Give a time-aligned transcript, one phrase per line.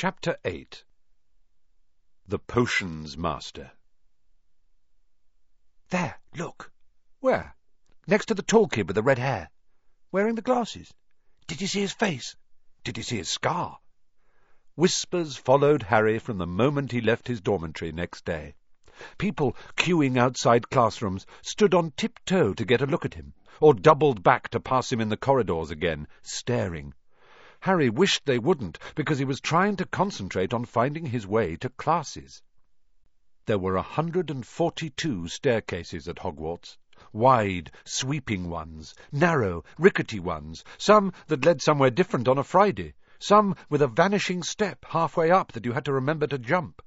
[0.00, 0.84] Chapter 8
[2.28, 3.72] The Potions Master
[5.90, 6.70] There, look.
[7.18, 7.56] Where?
[8.06, 9.50] Next to the tall kid with the red hair.
[10.12, 10.94] Wearing the glasses.
[11.48, 12.36] Did you see his face?
[12.84, 13.80] Did you see his scar?
[14.76, 18.54] Whispers followed Harry from the moment he left his dormitory next day.
[19.18, 24.22] People queuing outside classrooms stood on tiptoe to get a look at him, or doubled
[24.22, 26.94] back to pass him in the corridors again, staring.
[27.62, 31.68] Harry wished they wouldn't, because he was trying to concentrate on finding his way to
[31.70, 32.40] classes.
[33.46, 36.78] There were a hundred and forty-two staircases at Hogwarts,
[37.12, 43.56] wide, sweeping ones, narrow, rickety ones, some that led somewhere different on a Friday, some
[43.68, 46.80] with a vanishing step halfway up that you had to remember to jump.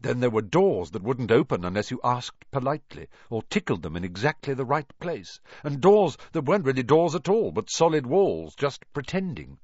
[0.00, 4.04] Then there were doors that wouldn't open unless you asked politely, or tickled them in
[4.04, 8.54] exactly the right place, and doors that weren't really doors at all, but solid walls,
[8.54, 9.58] just pretending.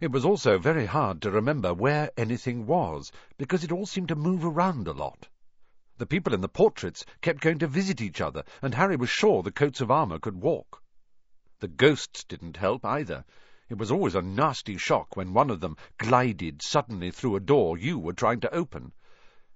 [0.00, 4.14] It was also very hard to remember where anything was, because it all seemed to
[4.14, 5.26] move around a lot.
[5.96, 9.42] The people in the portraits kept going to visit each other, and Harry was sure
[9.42, 10.84] the coats of armour could walk.
[11.58, 13.24] The ghosts didn't help either.
[13.68, 17.76] It was always a nasty shock when one of them glided suddenly through a door
[17.76, 18.92] you were trying to open.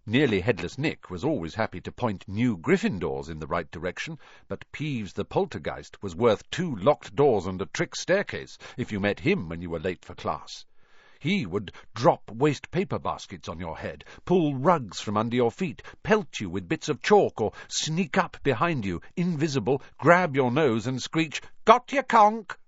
[0.05, 4.65] Nearly Headless Nick was always happy to point new Gryffindors in the right direction, but
[4.73, 9.21] Peeves the Poltergeist was worth two locked doors and a trick staircase if you met
[9.21, 10.67] him when you were late for class.
[11.21, 15.85] He would drop waste paper baskets on your head, pull rugs from under your feet,
[16.03, 20.89] pelt you with bits of chalk, or sneak up behind you, invisible, grab your nose
[20.89, 22.59] and screech, Got your conk!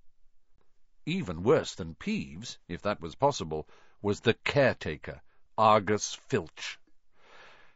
[1.04, 3.68] Even worse than Peeves, if that was possible,
[4.00, 5.20] was the caretaker,
[5.58, 6.78] Argus Filch.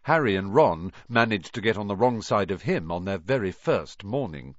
[0.03, 3.51] Harry and Ron managed to get on the wrong side of him on their very
[3.51, 4.55] first morning.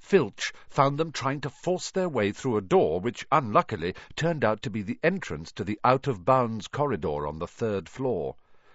[0.00, 4.60] Filch found them trying to force their way through a door which, unluckily, turned out
[4.62, 8.34] to be the entrance to the out-of-bounds corridor on the third floor.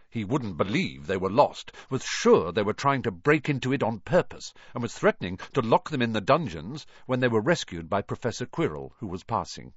[0.10, 3.84] He wouldn't believe they were lost, was sure they were trying to break into it
[3.84, 7.90] on purpose, and was threatening to lock them in the dungeons when they were rescued
[7.90, 9.74] by Professor Quirrell, who was passing.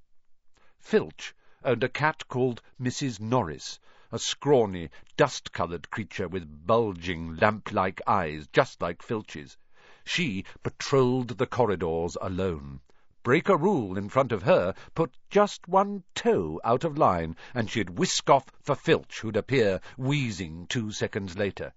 [0.79, 3.19] Filch owned a cat called Mrs.
[3.19, 3.81] Norris,
[4.13, 9.57] a scrawny, dust-coloured creature with bulging, lamp-like eyes, just like Filch's.
[10.05, 12.81] She patrolled the corridors alone.
[13.23, 17.71] Break a rule in front of her, put just one toe out of line, and
[17.71, 21.73] she'd whisk off for Filch, who'd appear wheezing two seconds later.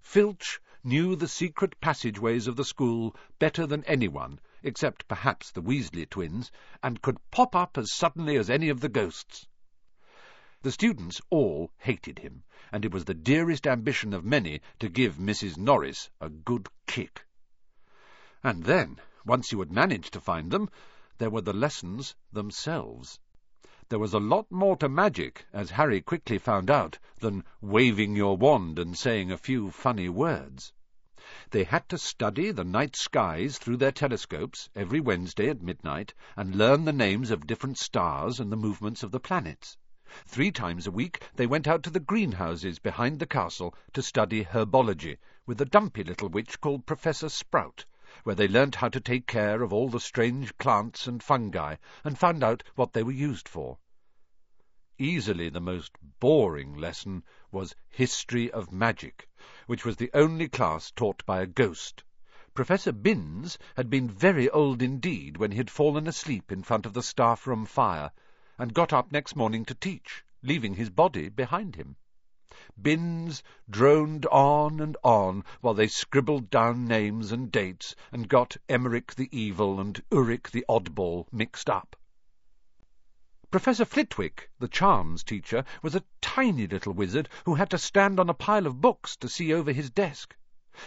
[0.00, 6.08] Filch knew the secret passageways of the school better than anyone, except perhaps the Weasley
[6.08, 9.48] twins, and could pop up as suddenly as any of the ghosts.
[10.62, 15.16] The students all hated him, and it was the dearest ambition of many to give
[15.16, 15.56] Mrs.
[15.56, 17.26] Norris a good kick.
[18.44, 20.70] And then, once you had managed to find them,
[21.18, 23.18] there were the lessons themselves.
[23.88, 28.36] There was a lot more to magic, as Harry quickly found out, than waving your
[28.36, 30.72] wand and saying a few funny words.
[31.50, 36.54] They had to study the night skies through their telescopes every Wednesday at midnight and
[36.54, 39.76] learn the names of different stars and the movements of the planets.
[40.26, 44.44] Three times a week they went out to the greenhouses behind the castle to study
[44.44, 47.86] herbology with a dumpy little witch called Professor Sprout,
[48.22, 52.18] where they learnt how to take care of all the strange plants and fungi and
[52.18, 53.78] found out what they were used for.
[54.98, 59.30] Easily the most boring lesson was History of Magic,
[59.66, 62.04] which was the only class taught by a ghost.
[62.52, 66.92] Professor Binns had been very old indeed when he had fallen asleep in front of
[66.92, 68.10] the staff-room fire,
[68.58, 71.96] and got up next morning to teach, leaving his body behind him.
[72.80, 79.14] Binns droned on and on while they scribbled down names and dates and got Emeric
[79.14, 81.96] the Evil and Uric the Oddball mixed up.
[83.50, 88.30] Professor Flitwick, the charms teacher, was a tiny little wizard who had to stand on
[88.30, 90.36] a pile of books to see over his desk.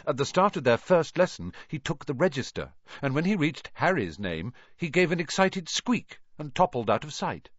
[0.08, 3.70] At the start of their first lesson he took the register, and when he reached
[3.74, 7.50] Harry's name he gave an excited squeak and toppled out of sight.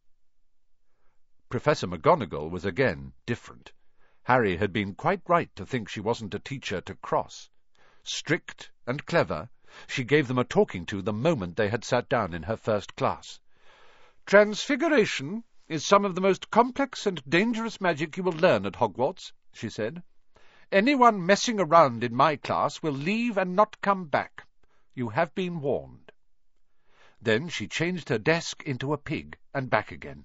[1.48, 3.72] Professor McGonagall was again different.
[4.24, 7.48] Harry had been quite right to think she wasn't a teacher to cross.
[8.02, 9.48] Strict and clever,
[9.86, 12.96] she gave them a talking to the moment they had sat down in her first
[12.96, 13.38] class.
[14.26, 19.32] Transfiguration is some of the most complex and dangerous magic you will learn at Hogwarts,
[19.52, 20.02] she said.
[20.72, 24.44] Anyone messing around in my class will leave and not come back.
[24.94, 26.10] You have been warned.
[27.22, 30.24] Then she changed her desk into a pig, and back again.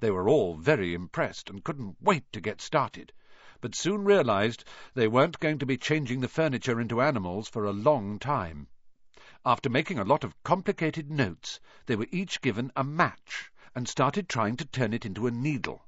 [0.00, 3.12] They were all very impressed and couldn't wait to get started,
[3.60, 7.72] but soon realized they weren't going to be changing the furniture into animals for a
[7.72, 8.66] long time.
[9.46, 14.28] After making a lot of complicated notes, they were each given a match and started
[14.28, 15.86] trying to turn it into a needle.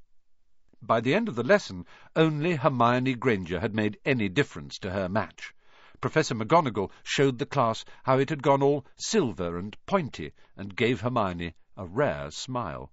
[0.81, 5.08] By the end of the lesson, only Hermione Granger had made any difference to her
[5.08, 5.53] match.
[6.00, 11.00] Professor McGonagall showed the class how it had gone all silver and pointy, and gave
[11.00, 12.93] Hermione a rare smile.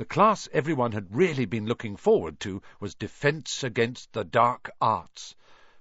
[0.00, 5.34] The class everyone had really been looking forward to was Defence Against the Dark Arts,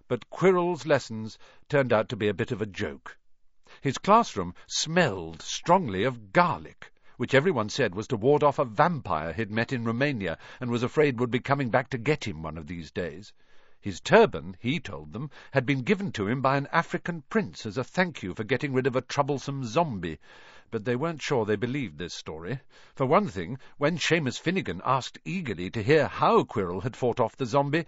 [0.10, 1.40] but Quirrell's lessons
[1.70, 3.18] turned out to be a bit of a joke.
[3.80, 9.32] His classroom smelled strongly of garlic, which everyone said was to ward off a vampire
[9.32, 12.58] he'd met in Romania and was afraid would be coming back to get him one
[12.58, 13.32] of these days.
[13.80, 17.78] His turban, he told them, had been given to him by an African prince as
[17.78, 20.20] a thank you for getting rid of a troublesome zombie,
[20.72, 22.60] but they weren't sure they believed this story.
[22.96, 27.36] For one thing, when Seamus Finnigan asked eagerly to hear how Quirrell had fought off
[27.36, 27.86] the zombie,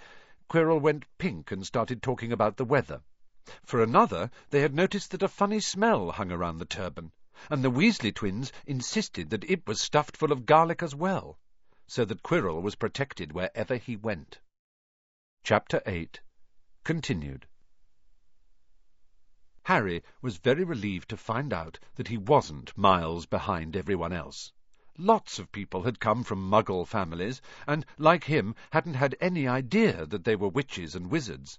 [0.49, 3.01] Quirrell went pink and started talking about the weather.
[3.63, 7.11] For another, they had noticed that a funny smell hung around the turban,
[7.49, 11.39] and the Weasley twins insisted that it was stuffed full of garlic as well,
[11.87, 14.39] so that Quirrell was protected wherever he went.
[15.43, 16.21] Chapter 8
[16.83, 17.47] Continued
[19.73, 24.51] Harry was very relieved to find out that he wasn't miles behind everyone else.
[24.97, 30.05] Lots of people had come from Muggle families, and, like him, hadn't had any idea
[30.07, 31.57] that they were witches and wizards.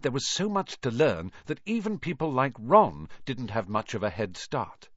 [0.00, 4.02] There was so much to learn that even people like Ron didn't have much of
[4.02, 4.88] a head start.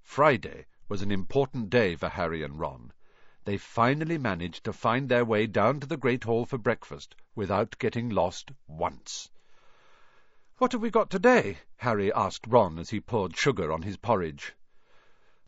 [0.00, 2.94] Friday was an important day for Harry and Ron
[3.44, 7.78] they finally managed to find their way down to the Great Hall for breakfast without
[7.78, 9.28] getting lost once.
[10.58, 11.58] What have we got today?
[11.76, 14.56] Harry asked Ron as he poured sugar on his porridge.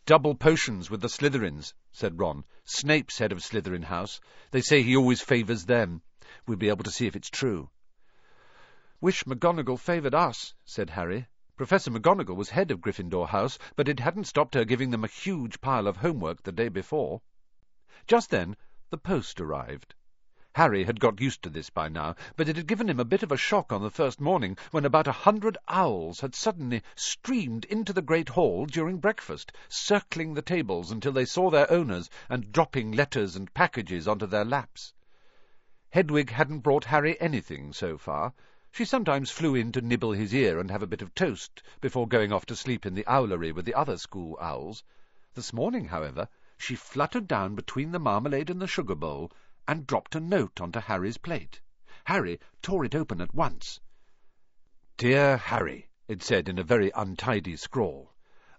[0.05, 2.45] Double potions with the Slytherins, said Ron.
[2.63, 4.21] Snape's head of Slytherin House.
[4.51, 6.01] They say he always favours them.
[6.47, 7.69] We'll be able to see if it's true.
[9.01, 11.27] Wish McGonagall favoured us, said Harry.
[11.57, 15.07] Professor McGonagall was head of Gryffindor House, but it hadn't stopped her giving them a
[15.07, 17.21] huge pile of homework the day before.
[18.07, 18.55] Just then
[18.91, 19.93] the post arrived.
[20.53, 23.23] Harry had got used to this by now, but it had given him a bit
[23.23, 27.63] of a shock on the first morning when about a hundred owls had suddenly streamed
[27.63, 32.51] into the great hall during breakfast, circling the tables until they saw their owners and
[32.51, 34.91] dropping letters and packages onto their laps.
[35.91, 38.33] Hedwig hadn't brought Harry anything so far.
[38.73, 42.09] She sometimes flew in to nibble his ear and have a bit of toast before
[42.09, 44.83] going off to sleep in the owlery with the other school owls.
[45.33, 46.27] This morning, however,
[46.57, 49.31] she fluttered down between the marmalade and the sugar bowl
[49.67, 51.61] and dropped a note onto Harry's plate.
[52.05, 53.79] Harry tore it open at once.
[54.97, 58.13] Dear Harry, it said in a very untidy scrawl,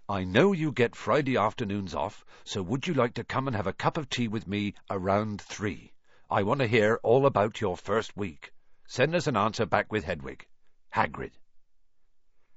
[0.09, 3.67] I know you get Friday afternoons off, so would you like to come and have
[3.67, 5.93] a cup of tea with me around three?
[6.29, 8.51] I want to hear all about your first week.
[8.85, 10.45] Send us an answer back with Hedwig.
[10.93, 11.31] Hagrid.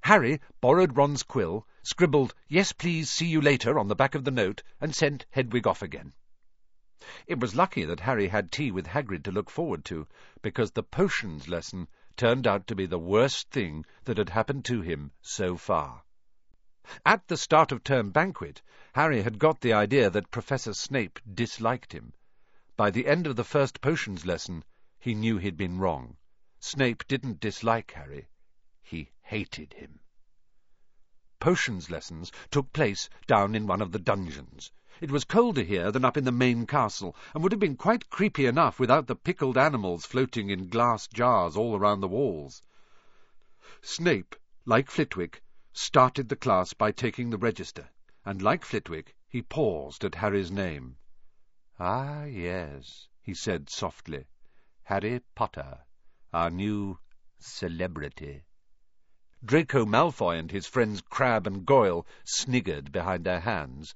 [0.00, 4.30] Harry borrowed Ron's quill, scribbled, Yes, please, see you later on the back of the
[4.30, 6.12] note, and sent Hedwig off again.
[7.26, 10.08] It was lucky that Harry had tea with Hagrid to look forward to,
[10.40, 14.80] because the potions lesson turned out to be the worst thing that had happened to
[14.80, 16.04] him so far.
[17.04, 18.62] At the start of term banquet,
[18.94, 22.14] Harry had got the idea that Professor Snape disliked him.
[22.78, 24.64] By the end of the first potions lesson,
[24.98, 26.16] he knew he'd been wrong.
[26.60, 28.28] Snape didn't dislike Harry.
[28.82, 30.00] He hated him.
[31.40, 34.72] Potions lessons took place down in one of the dungeons.
[34.98, 38.08] It was colder here than up in the main castle, and would have been quite
[38.08, 42.62] creepy enough without the pickled animals floating in glass jars all around the walls.
[43.82, 44.34] Snape,
[44.64, 45.42] like Flitwick,
[45.74, 47.90] started the class by taking the register,
[48.24, 50.96] and like Flitwick, he paused at Harry's name.
[51.78, 54.24] Ah, yes, he said softly.
[54.84, 55.80] Harry Potter,
[56.32, 56.98] our new
[57.38, 58.44] celebrity.
[59.44, 63.94] Draco Malfoy and his friends Crabbe and Goyle sniggered behind their hands.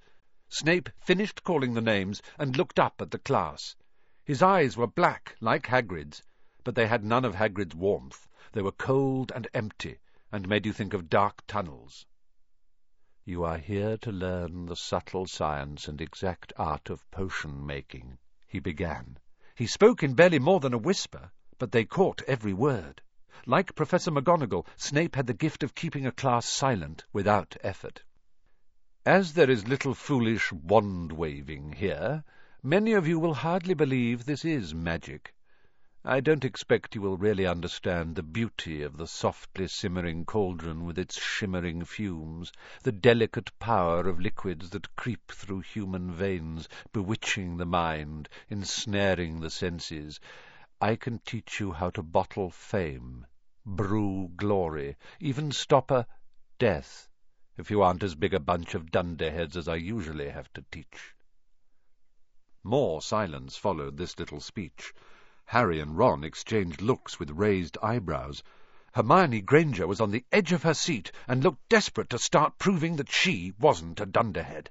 [0.53, 3.77] Snape finished calling the names and looked up at the class.
[4.25, 6.25] His eyes were black, like Hagrid's,
[6.65, 8.27] but they had none of Hagrid's warmth.
[8.51, 9.99] They were cold and empty,
[10.33, 12.05] and made you think of dark tunnels.
[13.25, 19.19] You are here to learn the subtle science and exact art of potion-making, he began.
[19.55, 23.03] He spoke in barely more than a whisper, but they caught every word.
[23.47, 28.03] Like Professor McGonagall, Snape had the gift of keeping a class silent without effort.
[29.07, 32.23] As there is little foolish wand-waving here,
[32.63, 35.35] many of you will hardly believe this is magic.
[36.05, 40.99] I don't expect you will really understand the beauty of the softly simmering cauldron with
[40.99, 42.53] its shimmering fumes,
[42.83, 49.49] the delicate power of liquids that creep through human veins, bewitching the mind, ensnaring the
[49.49, 50.21] senses,
[50.79, 53.25] I can teach you how to bottle fame,
[53.65, 56.05] brew glory, even stopper
[56.59, 57.10] death,
[57.57, 61.15] if you aren't as big a bunch of dunderheads as I usually have to teach.
[62.63, 64.93] More silence followed this little speech.
[65.47, 68.43] Harry and Ron exchanged looks with raised eyebrows.
[68.93, 72.97] Hermione Granger was on the edge of her seat and looked desperate to start proving
[72.97, 74.71] that she wasn't a dunderhead.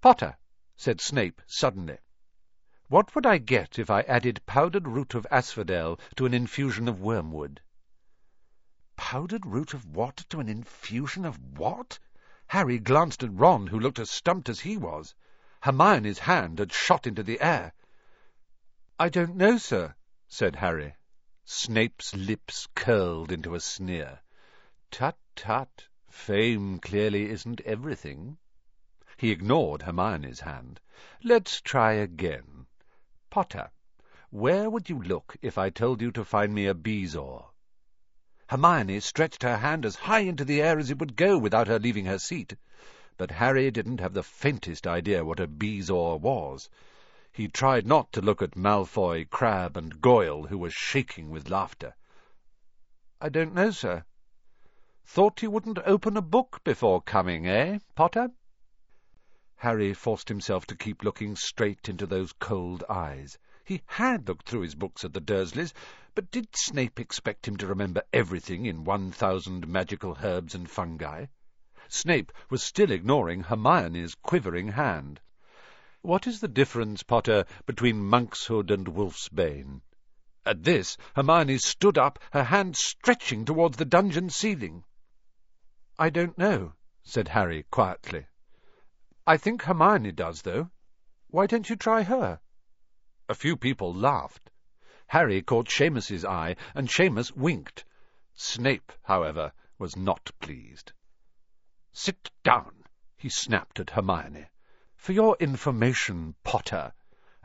[0.00, 0.36] Potter,
[0.76, 1.98] said Snape suddenly,
[2.88, 7.00] what would I get if I added powdered root of asphodel to an infusion of
[7.00, 7.60] wormwood?
[8.96, 11.98] Powdered root of what to an infusion of what?
[12.46, 15.14] Harry glanced at Ron, who looked as stumped as he was.
[15.60, 17.74] Hermione's hand had shot into the air.
[18.98, 19.94] I don't know, sir,
[20.28, 20.94] said Harry.
[21.44, 24.20] Snape's lips curled into a sneer.
[24.90, 28.38] Tut, tut, fame clearly isn't everything.
[29.18, 30.80] He ignored Hermione's hand.
[31.22, 32.66] Let's try again.
[33.28, 33.70] Potter,
[34.30, 37.50] where would you look if I told you to find me a bezoar?
[38.48, 41.78] Hermione stretched her hand as high into the air as it would go without her
[41.78, 42.54] leaving her seat
[43.18, 46.68] but Harry didn't have the faintest idea what a bezoar was.
[47.32, 51.94] He tried not to look at Malfoy, Crabbe, and Goyle, who were shaking with laughter.
[53.20, 54.04] I don't know, sir.
[55.06, 58.30] Thought you wouldn't open a book before coming, eh, Potter?
[59.56, 63.38] Harry forced himself to keep looking straight into those cold eyes.
[63.66, 65.74] He had looked through his books at the Dursleys,
[66.14, 71.26] but did Snape expect him to remember everything in one thousand magical herbs and fungi?
[71.88, 75.20] Snape was still ignoring Hermione's quivering hand.
[76.00, 79.80] What is the difference, Potter, between monkshood and wolfsbane?
[80.44, 84.84] At this, Hermione stood up, her hand stretching towards the dungeon ceiling.
[85.98, 88.26] I don't know, said Harry quietly.
[89.26, 90.70] I think Hermione does, though.
[91.26, 92.38] Why don't you try her?
[93.28, 94.50] A few people laughed.
[95.08, 97.84] Harry caught Seamus's eye, and Seamus winked.
[98.34, 100.92] Snape, however, was not pleased.
[101.92, 102.84] Sit down,
[103.16, 104.46] he snapped at Hermione.
[104.94, 106.92] For your information, Potter,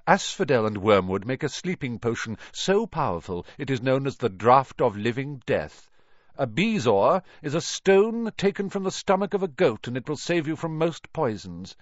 [0.06, 4.82] asphodel and wormwood make a sleeping potion so powerful it is known as the draught
[4.82, 5.90] of living death.
[6.36, 10.16] A bezoar is a stone taken from the stomach of a goat, and it will
[10.16, 11.76] save you from most poisons.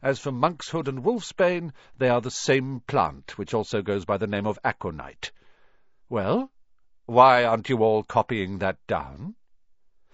[0.00, 4.28] As for monkshood and wolfsbane, they are the same plant, which also goes by the
[4.28, 5.32] name of aconite.
[6.08, 6.52] Well,
[7.06, 9.34] why aren't you all copying that down?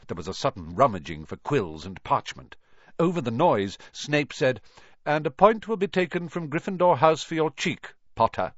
[0.06, 2.56] There was a sudden rummaging for quills and parchment.
[2.98, 4.62] Over the noise, Snape said,
[5.04, 8.54] And a point will be taken from Gryffindor House for your cheek, Potter.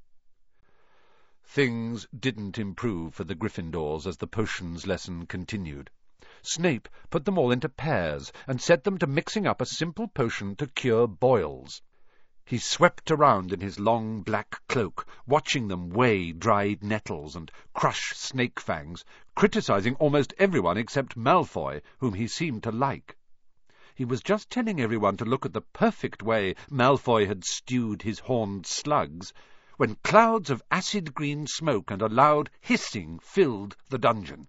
[1.45, 5.91] Things didn't improve for the Gryffindors as the potions lesson continued.
[6.49, 10.55] Snape put them all into pairs and set them to mixing up a simple potion
[10.55, 11.83] to cure boils.
[12.45, 18.13] He swept around in his long black cloak, watching them weigh dried nettles and crush
[18.15, 23.17] snake fangs, criticizing almost everyone except Malfoy, whom he seemed to like.
[23.97, 28.21] He was just telling everyone to look at the perfect way Malfoy had stewed his
[28.21, 29.33] horned slugs,
[29.79, 34.47] when clouds of acid-green smoke and a loud hissing filled the dungeon.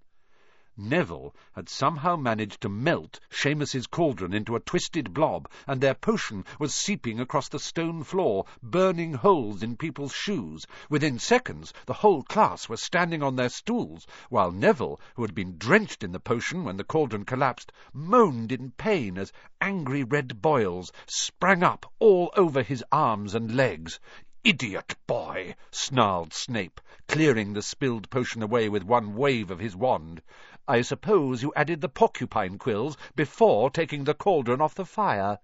[0.79, 6.45] Neville had somehow managed to melt Seamus's cauldron into a twisted blob, and their potion
[6.59, 10.67] was seeping across the stone floor, burning holes in people's shoes.
[10.87, 15.57] Within seconds, the whole class were standing on their stools, while Neville, who had been
[15.57, 20.91] drenched in the potion when the cauldron collapsed, moaned in pain as angry red boils
[21.07, 23.99] sprang up all over his arms and legs.
[24.43, 25.55] Idiot boy!
[25.71, 30.21] snarled Snape, clearing the spilled potion away with one wave of his wand.
[30.69, 35.39] I suppose you added the porcupine quills before taking the cauldron off the fire.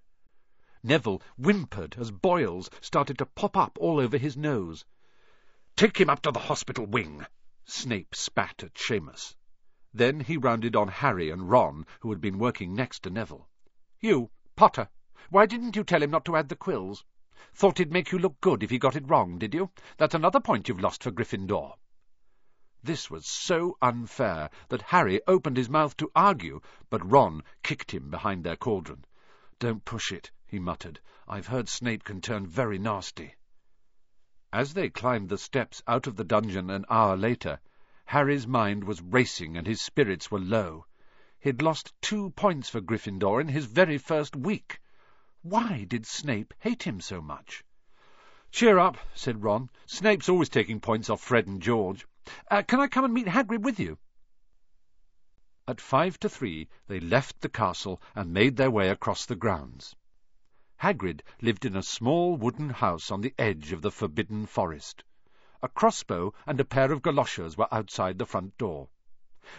[0.84, 4.84] Neville whimpered as boils started to pop up all over his nose.
[5.78, 7.26] Take him up to the hospital wing,
[7.64, 9.36] Snape spat at Seamus.
[9.94, 13.48] Then he rounded on Harry and Ron, who had been working next to Neville.
[14.02, 14.90] You, Potter,
[15.30, 17.06] why didn't you tell him not to add the quills?
[17.54, 19.72] Thought it'd make you look good if he got it wrong, did you?
[19.96, 21.76] That's another point you've lost for Gryffindor.
[22.86, 26.60] This was so unfair that Harry opened his mouth to argue,
[26.90, 29.06] but Ron kicked him behind their cauldron.
[29.58, 31.00] Don't push it, he muttered.
[31.26, 33.36] I've heard Snape can turn very nasty.
[34.52, 37.62] As they climbed the steps out of the dungeon an hour later,
[38.08, 40.86] Harry's mind was racing and his spirits were low.
[41.40, 44.82] He'd lost two points for Gryffindor in his very first week.
[45.42, 47.64] Why did Snape hate him so much?
[48.54, 49.72] Cheer up, said Ron.
[49.88, 52.06] Snape's always taking points off Fred and George.
[52.52, 53.98] Uh, can I come and meet Hagrid with you?
[55.68, 59.96] At five to three they left the castle and made their way across the grounds.
[60.84, 65.04] Hagrid lived in a small wooden house on the edge of the forbidden forest.
[65.64, 68.88] A crossbow and a pair of galoshes were outside the front door.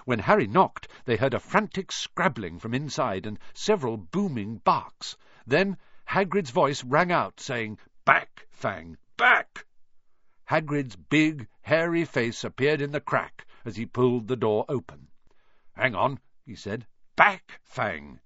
[0.05, 5.17] When Harry knocked, they heard a frantic scrabbling from inside and several booming barks.
[5.49, 9.65] Then Hagrid's voice rang out, saying, Back, Fang, back!
[10.45, 15.09] Hagrid's big, hairy face appeared in the crack as he pulled the door open.
[15.73, 16.87] Hang on, he said.
[17.17, 18.21] Back, Fang!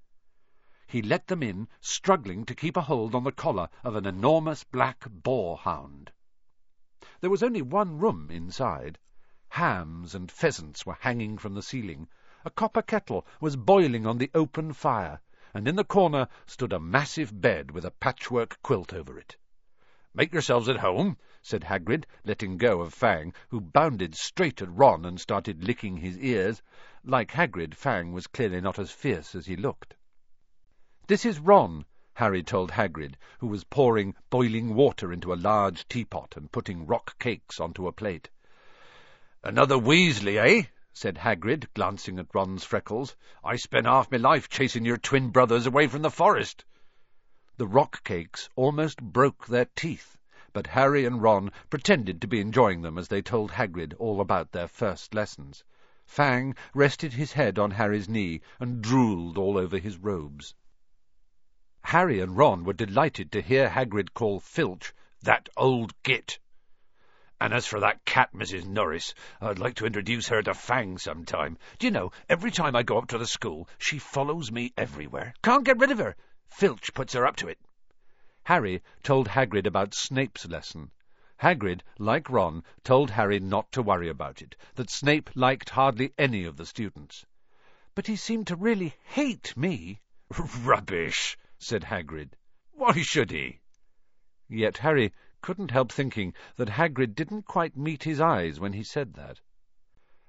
[0.88, 4.64] He let them in, struggling to keep a hold on the collar of an enormous
[4.64, 6.10] black boar-hound.
[7.20, 8.98] There was only one room inside.
[9.50, 12.08] Hams and pheasants were hanging from the ceiling.
[12.44, 15.20] A copper kettle was boiling on the open fire,
[15.54, 19.36] and in the corner stood a massive bed with a patchwork quilt over it.
[20.14, 25.04] Make yourselves at home, said Hagrid, letting go of Fang, who bounded straight at Ron
[25.04, 26.62] and started licking his ears.
[27.04, 29.94] Like Hagrid, Fang was clearly not as fierce as he looked.
[31.08, 31.84] This is Ron,
[32.14, 37.18] Harry told Hagrid, who was pouring boiling water into a large teapot and putting rock
[37.18, 38.28] cakes onto a plate.
[39.44, 40.66] Another Weasley, eh?
[40.92, 43.14] said Hagrid, glancing at Ron's freckles.
[43.44, 46.64] I spent half my life chasing your twin brothers away from the forest.
[47.58, 50.16] The rock cakes almost broke their teeth,
[50.52, 54.52] but Harry and Ron pretended to be enjoying them as they told Hagrid all about
[54.52, 55.64] their first lessons.
[56.06, 60.54] Fang rested his head on Harry's knee and drooled all over his robes.
[61.82, 66.38] Harry and Ron were delighted to hear Hagrid call Filch that old git.
[67.40, 68.66] And as for that cat, Mrs.
[68.66, 71.58] Norris, I'd like to introduce her to Fang sometime.
[71.80, 75.34] Do you know, every time I go up to the school, she follows me everywhere.
[75.42, 76.14] Can't get rid of her.
[76.50, 77.58] Filch puts her up to it.
[78.44, 80.90] Harry told Hagrid about Snape's lesson.
[81.40, 86.44] Hagrid, like Ron, told Harry not to worry about it, that Snape liked hardly any
[86.44, 87.26] of the students.
[87.94, 90.00] But he seemed to really hate me.
[90.62, 91.36] Rubbish!
[91.58, 92.30] said Hagrid.
[92.72, 93.60] Why should he?
[94.48, 95.12] Yet Harry
[95.42, 99.40] couldn't help thinking that Hagrid didn't quite meet his eyes when he said that.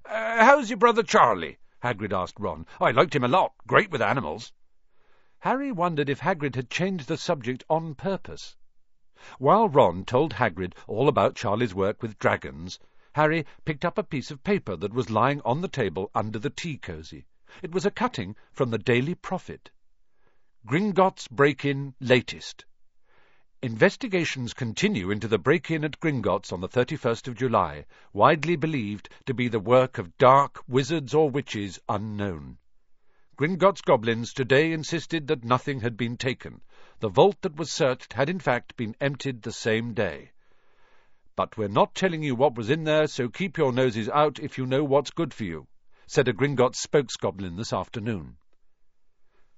[0.06, 1.58] Uh, how's your brother Charlie?
[1.82, 2.66] Hagrid asked Ron.
[2.82, 3.54] I liked him a lot.
[3.66, 4.52] Great with animals.
[5.42, 8.58] Harry wondered if Hagrid had changed the subject on purpose.
[9.38, 12.78] While Ron told Hagrid all about Charlie's work with dragons,
[13.14, 16.50] Harry picked up a piece of paper that was lying on the table under the
[16.50, 17.26] tea cosy.
[17.62, 19.72] It was a cutting from the Daily Prophet.
[20.66, 22.66] Gringotts break-in latest.
[23.62, 29.34] Investigations continue into the break-in at Gringotts on the 31st of July, widely believed to
[29.34, 32.58] be the work of dark wizards or witches unknown.
[33.40, 36.60] Gringotts goblins today insisted that nothing had been taken.
[37.00, 40.32] The vault that was searched had in fact been emptied the same day.
[41.38, 44.58] But we're not telling you what was in there, so keep your noses out if
[44.58, 45.68] you know what's good for you,
[46.06, 48.36] said a Gringotts spokesgoblin this afternoon.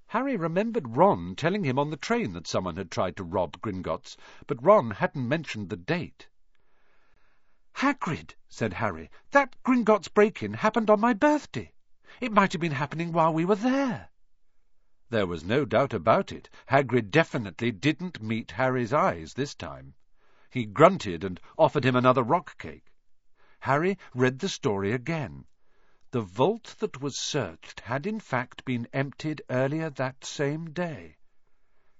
[0.06, 4.16] Harry remembered Ron telling him on the train that someone had tried to rob Gringotts,
[4.46, 6.28] but Ron hadn't mentioned the date.
[7.78, 11.71] Hagrid, said Harry, that Gringotts break-in happened on my birthday.
[12.20, 14.10] It might have been happening while we were there.
[15.08, 16.50] There was no doubt about it.
[16.66, 19.94] Hagrid definitely didn't meet Harry's eyes this time.
[20.50, 22.92] He grunted and offered him another rock cake.
[23.60, 25.46] Harry read the story again.
[26.10, 31.16] The vault that was searched had in fact been emptied earlier that same day.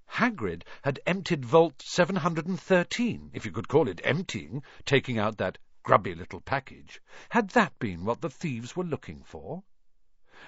[0.04, 6.14] Hagrid had emptied Vault 713, if you could call it emptying, taking out that grubby
[6.14, 7.00] little package.
[7.30, 9.64] Had that been what the thieves were looking for?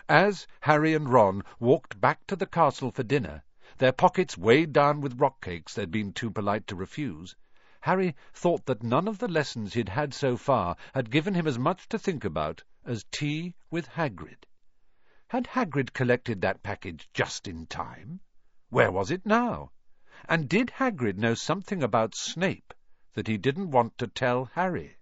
[0.09, 3.44] As Harry and Ron walked back to the castle for dinner,
[3.78, 7.37] their pockets weighed down with rock cakes they'd been too polite to refuse,
[7.83, 11.61] Harry thought that none of the lessons he'd had so far had given him as
[11.61, 14.46] much to think about as tea with Hagrid.
[15.28, 18.18] Had Hagrid collected that package just in time?
[18.70, 19.70] Where was it now?
[20.28, 22.74] And did Hagrid know something about Snape
[23.12, 24.96] that he didn't want to tell Harry?